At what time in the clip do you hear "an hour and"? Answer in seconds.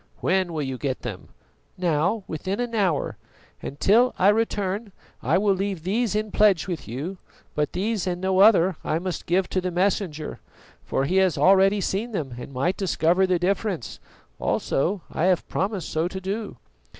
2.59-3.79